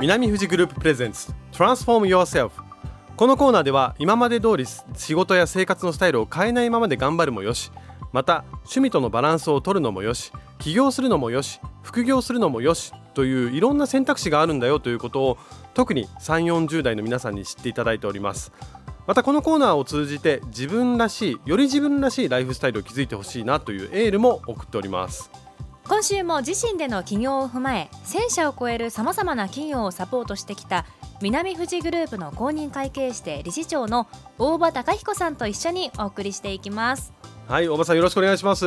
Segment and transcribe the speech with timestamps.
[0.00, 2.50] 南富士グループプレゼンツ Transform Yourself
[3.16, 4.64] このコーナーでは今まで通り
[4.94, 7.72] 仕事や生活のスタイルを変えないままで頑張るもよし
[8.12, 10.30] また趣味とのバランスを取るのもよし
[10.60, 15.38] 起業するのもよし副業するのもよしといういろんな選択肢があるんだよということを
[15.74, 18.52] 特に3 4 0代の皆さんに知っていただいております。
[19.08, 25.47] またこのコーナーを通じて自分らしいより自分らしいライフスタイルを築いてほしいなというエールも送っております。
[25.88, 30.84] 今週も自身での起業を踏まえ1000社を超えるさまざまな企業をサポートしてきた
[31.22, 34.06] 南富士グループの公認会計士で理事長の
[34.38, 37.14] 大場隆彦さんと一緒にお送りしていきます。
[37.48, 38.66] はい大場さんよろしくお願いします。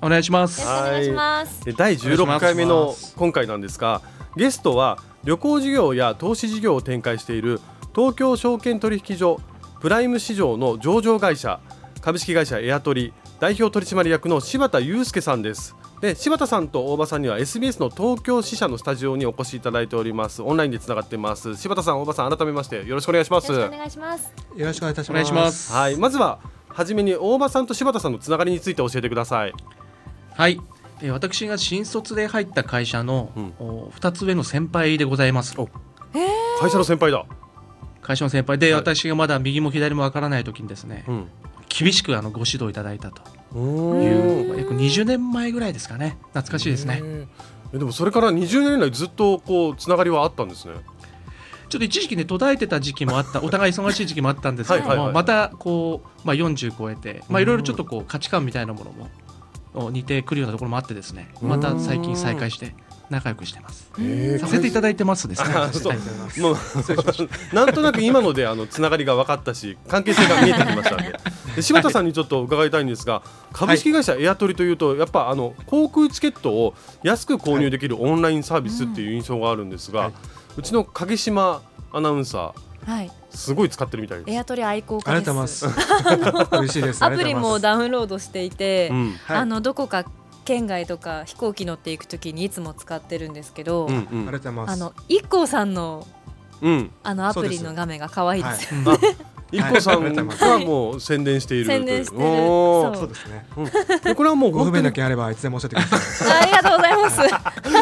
[0.00, 0.62] お願いします。
[0.62, 1.64] お願いします。
[1.64, 4.00] で第16回目の今回なんですが
[4.36, 7.60] ゲストは旅行事業や投資事業を展開している
[7.96, 9.40] 東京証券取引所
[9.80, 11.58] プライム市場の上場会社
[12.00, 15.76] 株式会社エアトリ代表取締役の柴田祐介さんです。
[16.00, 20.42] で柴田さんと大場さんには SBS の東京支社のスタジオにお越しいただいております。
[20.42, 21.56] オンラインでつながってます。
[21.56, 23.52] 柴田さん大場さん改めましてよろしくお願いします。
[23.52, 24.32] よろしくお願いします。
[24.56, 25.72] よろしくお願いいたしお願いします。
[25.72, 25.96] はい。
[25.96, 29.52] まずははじめに大場さんと柴田さんのつながりについて教えてください。
[30.34, 30.60] はい、
[31.00, 33.54] えー私が新卒で入った会社の、うん。
[33.60, 35.54] お二つ上の先輩でございます。
[35.58, 35.68] お。
[36.60, 37.24] 会社の先輩だ。
[38.02, 38.58] 会社の先輩。
[38.58, 38.80] で、はい。
[38.80, 41.28] 私がまだ右も左もわからない時にですね、うん
[41.78, 43.22] 厳しくあのご指導いただいたと
[43.54, 46.18] おいう、ー約20年前ぐらいですかね。
[46.32, 47.02] 懐かしいですね。
[47.72, 50.74] でもそれから20年来ずっとこうつながりはあったんですね。
[51.68, 59.08] ちょっと一時期ね途絶えてた時期もあった お互い忙しい時期もあったんですけども、またこう、まあ、40超えてまあいろいろちょっとこう価値観みたいなものも
[59.74, 62.74] お似てくるようなところもあってですねまた最近再開して
[63.10, 63.90] 仲良くしてます。
[64.38, 65.54] させていただいてますですね。
[66.42, 66.56] もう
[67.54, 71.18] なんとなく今のであのつながりが分かったし関係性が見えてきましたんでで
[71.62, 73.22] 柴田さんにちょっと伺いたいんですが
[73.52, 80.12] 株式会社エアトリというとやっぱあの航空チケットを安く購入できるオンラインサービスっていう印象があるんですが、はい
[80.58, 83.10] うちの影島アナウンサーはい。
[83.30, 84.30] すごい使ってるみたいです。
[84.30, 85.58] エアトリ愛好あり家でがとうございます。
[85.58, 86.56] す。
[86.56, 87.04] 嬉しいです。
[87.04, 89.12] アプリもダウンロードしていて、うん。
[89.24, 89.36] はい。
[89.38, 90.04] あのどこか
[90.44, 94.28] 県外とか飛行機乗っていくときにいつも使ってるんですけど、うんうん。
[94.28, 96.06] あの IKKO さんの
[96.62, 96.90] うん。
[97.02, 98.80] あのアプリの画面が可愛いですよ。
[98.86, 98.98] あ
[99.50, 103.46] 一個さんはもう宣伝しているという宣伝してるおーそそうですね。
[104.04, 106.42] でこれはもうご不便な件あればいつでも教えてください。
[106.42, 107.20] ありがとうございます。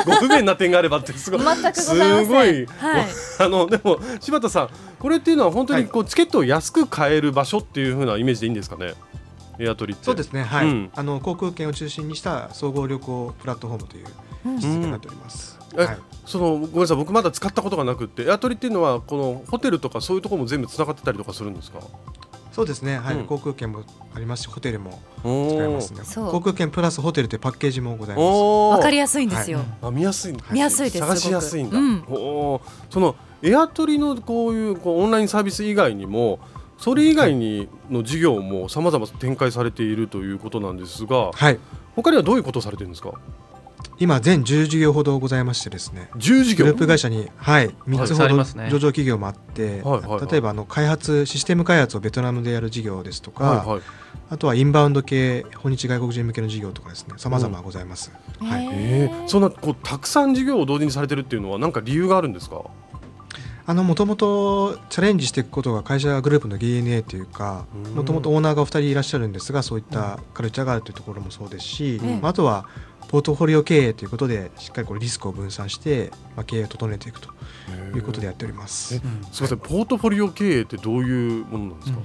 [0.07, 2.27] ご不便な点があればってすごい全くございません。
[2.27, 3.07] すごいはい。
[3.41, 4.69] あのでも柴田さん
[4.99, 8.95] これっていうのは本当にこうチケットを安く買える場所っていう風なイメージでいいんですかね？
[9.59, 10.43] エアトリってそうですね。
[10.43, 10.69] はい。
[10.69, 14.07] うんあの航空券を中心にした総合旅行プラットフォームという
[14.47, 15.59] うん位置づけになっております。
[15.77, 15.99] えはい。
[16.25, 21.81] そのごめんなさい僕まだ使ったことがなくってエアトリっていうのはこのホテルとかそういうところも全部つながってたりとかするんですか？
[22.53, 22.99] そうですね。
[22.99, 23.17] はい。
[23.17, 23.83] うん航空券も
[24.15, 26.05] ありますし、ホテルもお使えますね。
[26.05, 28.25] そう航空券プラスホテルというパッケージもございます。
[28.25, 29.61] おわかりややすいんですよ。
[29.83, 30.99] あ見やすいんだ見やすいです。
[31.01, 36.39] 探しやすいんだ、うんおーそのエアトリのこういうこうオンラインサービス以外にも
[36.79, 41.59] それ以外にの事業もさまざま展開されているということなんですがはい。
[41.95, 43.13] 他にはどういうことをされてるんですか？
[43.99, 46.11] 今全10事業ほどございましてですね。
[46.17, 46.65] 10事業？
[46.67, 48.37] グループ会社に、はい、3つほど
[48.69, 50.31] 上場企業もあって、はいはいはい。
[50.31, 53.83] 例えばあの開発システム開発をベトナムでやる事業ですとか、はいはい。
[54.29, 57.15] あとはインバウンド系訪日外国人向けの事業とかですね。
[57.17, 62.65] 様々ございます、はい、へえー、そんなこうたくさん事業を同時にされてるっていうのは何か理由があるんですか？
[63.67, 67.95] もともとチャレンジしていくことが会社グループの DNA というかうん。
[67.95, 72.21] もともとオーナーがお二人いらっしゃるんですがそういったカルチャーがあるというところもそうですし、うん。
[72.21, 72.67] まああとは
[73.09, 77.29] ポートフォリオ経営ということでしっかりこうリスクを分散して、まあ、経営を整えていくと
[77.95, 78.97] いうことでやっております。
[78.97, 79.11] えすみ
[79.43, 81.99] ませんポートフォリオ経営ってどういうものなんですか、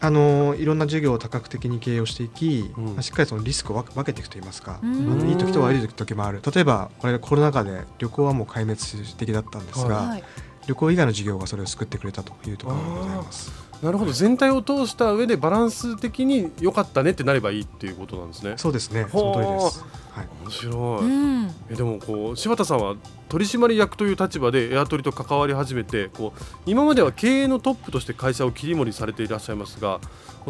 [0.00, 2.84] あのいろんな事業を多角的に経営をしていき、うん。
[2.86, 6.40] まあしっかりそのリスクを分けていくといいますか、いい時と悪い時もある。
[6.54, 8.80] 例えば我々コロナ禍で旅行はもう壊滅
[9.16, 10.24] 的だったんですが、はい。
[10.68, 13.50] 旅行以外の事業がそれを救ってくれたというところがございます。
[13.82, 14.12] なるほど。
[14.12, 18.54] 全体を通した上でバランス的に良かったねってなればいいっていうことなんですね。
[18.56, 19.84] そうですね、その通りです。
[20.10, 21.54] はい、面白い、うん。
[21.70, 22.96] えでもこう柴田さんは
[23.28, 30.00] 取締役という立場でエアトリと関わり始めてこう今までは経営のトップとして会社を切り盛りされていらっしゃいますが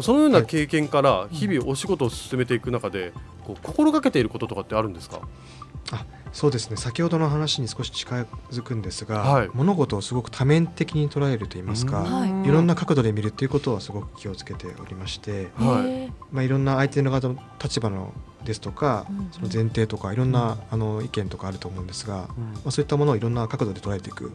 [0.01, 3.13] そのような経験から日々お仕事を進めていく中で
[3.45, 5.19] こう心がけていることとかってあるんですか？
[6.31, 6.77] そうですね。
[6.77, 9.49] 先ほどの話に少し近づくんですが、はい。
[9.53, 12.47] 物事をすごく多面的に捉えるといいますか、はい。
[12.47, 16.11] いろんな角度で見るということはすごく気をつけておりまして、はい。
[16.31, 22.25] まあ、いろんな相手の方の立場のですとか、その前提とかいろんな、あの意見とかあると思うんですが、ま
[22.67, 24.31] あ、そういったものをいろんな角度で捉えていく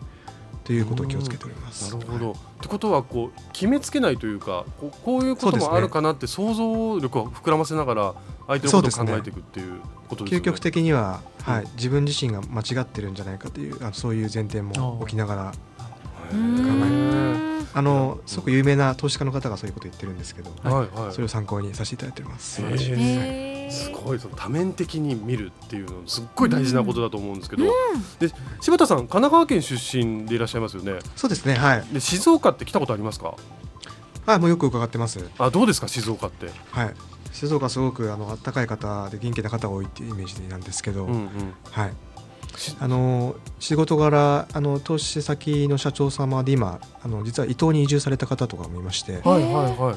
[0.65, 1.95] ということを気をつけております。
[1.95, 8.15] なるほど、ってことはこう決めつけないというかこうこういうこともあるかなって想像力を膨らませながら
[8.47, 10.43] 相手のことを考えていくっていうことですよね。
[10.43, 11.65] 究極的には、はうん。
[11.65, 15.43] い、自分自身が間違ってるんじゃないかというあそういう前提も置きながら
[16.33, 17.67] うへーーん。
[17.75, 21.13] あのすごく有名な投資家の方がそういうことを言ってるんですけど、はいはい。
[21.13, 22.63] それを参考にさせていただいております。
[22.63, 27.65] へーへーすごいその多面的に見るっていうのすっごい大事なことだと思うんですけど、
[28.19, 28.31] で
[28.61, 30.99] 柴田さん神奈川県出身でいらっしゃいますよね。
[31.17, 31.85] そうですね、はい。
[31.93, 33.35] で静岡って来たことありますか？
[34.27, 35.19] あ、もうよく伺ってます。
[35.39, 36.95] あどうですか静岡って、はい。
[37.33, 41.29] 静岡はすごくあの暖かい方で元気な方が多いっていうイメージなんですけど、うんうん、
[41.71, 41.93] はい。
[42.57, 49.21] しあの仕事柄あの投資先の社長様で今あの実は伊東に移住された方とかもいまして。
[49.23, 49.97] はいはいはい、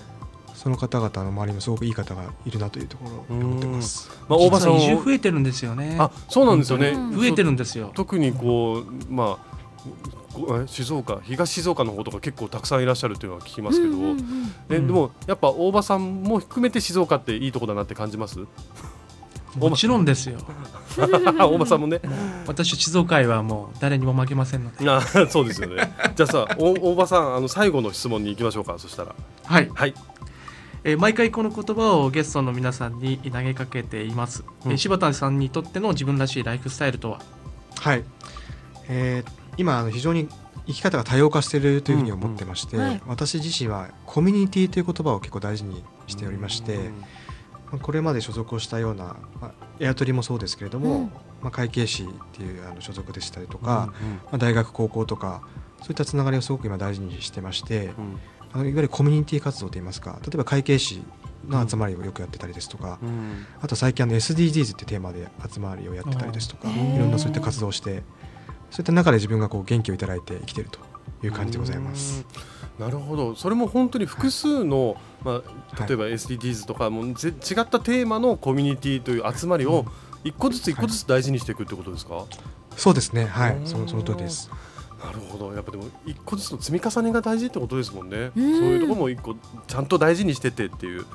[0.57, 4.09] その方々の周りもすごくいい方がいるなというところを思ってます。
[4.27, 5.98] まあ、大場さん移住増えてるんですよね。
[6.00, 7.15] あそうなんですよね、うん。
[7.15, 7.92] 増えてるんですよ。
[7.94, 14.18] 特にこうまあ静岡東静岡の方とか結構たくさんいらっしゃるっていうのは聞きますけど、うんうんうん
[14.68, 18.39] でもやっぱ大場さんも含めて静岡っていいとこだなって感じます？
[19.56, 20.39] もちろんですよ。
[20.98, 22.01] 大場さんもね。
[22.48, 24.89] 私静岡愛はもう誰にも負けませんので。
[24.89, 25.94] あそうですよね。
[26.15, 29.15] じゃあさお大場さんあの最後の質問に行きましょうかそしたら。
[29.45, 29.94] はい、はい
[30.88, 34.72] えー毎回この言葉をゲストの皆さんに投げかけています、うん。
[34.72, 37.19] えー柴田さんにとっての自分らしいライフスタイルとは？
[37.75, 38.06] はい。
[38.88, 40.30] えー今あの非常に
[40.66, 43.01] 生き方が多様化しているというふうに思ってまして、うんうんはい。
[43.06, 47.06] 私自身はコミュニティという言葉を結構大事にしておりまして、うんま
[47.74, 49.51] あこれまで所属をしたような、まあ、
[49.81, 51.12] エアトリもそうですけれども、うん。
[51.42, 53.94] まあ、会計士っていうあの所属でしたりとか、
[54.28, 55.42] まあ、大学高校とか
[55.80, 58.19] そういったつながりをすごく今大事にしてましてうん
[58.54, 61.04] あのいわゆるコミュニティ活動といいますか例えば会計士
[61.48, 63.46] の集まりをよくやってたりですとか、うん。
[63.62, 68.04] あと最近あの SDGs っていうテーマで集まりをやってたりですとかいろんなそういった活動をして
[68.70, 70.80] そういった中で自分がこう元気をいただいて生きていると
[71.26, 72.26] いう感じでございます。
[72.52, 73.36] うんなるほど。
[73.36, 75.44] それも本当に複数の、まはい。
[75.80, 77.36] あ、例えば SDGs とかもぜ違っ
[77.66, 79.86] たテーマのコミュニティという集まりを
[80.24, 82.26] 一個ずつ一個ずつ大事にしていくってことですか、
[82.76, 83.26] そうですね。
[83.26, 83.56] はい。
[83.56, 84.52] うんそのその通りです。
[85.04, 85.54] なるほど。
[85.54, 88.58] やっぱでも一個ずつの積み重ねが大事ってことですもんね、うん。
[88.58, 89.36] そういうところも一個
[89.68, 91.06] ちゃんと大事にしててっていう。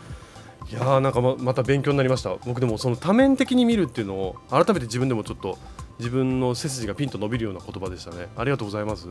[0.70, 2.34] いやーなんかままた勉強になりました。
[2.46, 5.58] 僕でもその多面的に見るっていうのを改めて自分でもちょっと
[5.99, 8.29] 自分の背筋がピンと伸びるような言葉でしたね。
[8.37, 9.08] ありがとうございます。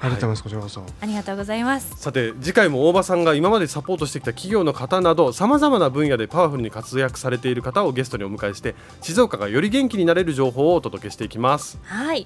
[0.00, 0.82] ありがとうございますこちらこそ。
[1.00, 1.96] ありがとうございます。
[1.96, 11.78] さて次回も大場さんが今までサポートしてきた企業の方などさまざまな分野でパワフルに活躍されている方をゲストにお迎えして静岡がより元気になれる情報をお届けしていきます。
[11.84, 12.24] はい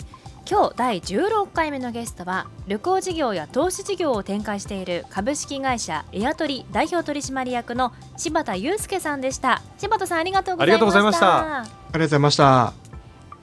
[0.51, 9.61] 今日第16回目のゲストは旅行事業や投資事業を展開している株式会社エアトリ代表取締役の柴田祐介さんでした。
[9.77, 10.73] 柴田さんありがとうございました。
[10.73, 11.59] ありがとうございました。
[11.59, 12.73] ありがとうございました。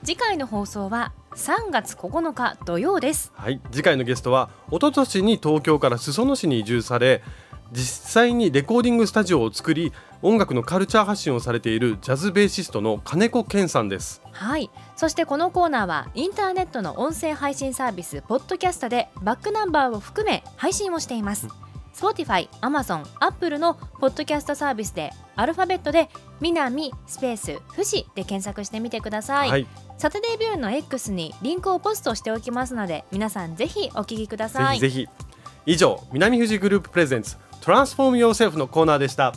[0.02, 3.30] 次回の放送は3月9日土曜です。
[3.36, 3.60] はい。
[3.70, 7.22] 次回のゲストは一昨年に東京から裾野市に移住され
[7.72, 9.92] 実際にレコーディングスタジオを作り
[10.22, 14.22] 音楽のカルチャー発信をされているジャズベーシストの金子健さんです。
[14.32, 14.70] はい。
[14.96, 21.48] そしてこのコーナーはインターネットの音声配信サービスポッドキャストでバックナンバーを含め配信をしています。
[21.94, 26.10] Spotify、Amazon、Apple のポッドキャストサービスでアルファベットで
[26.40, 29.66] 南スペース富士で検索してみてください、はい、
[29.96, 34.78] サタデービューの X にリンクをポストしておきますので皆さんぜひお聞きください。
[34.78, 35.26] ぜひぜひ。
[35.64, 37.36] 以上南富士グループプレゼンツ
[37.66, 39.32] トランスフォームヨーセフのコーナーでした。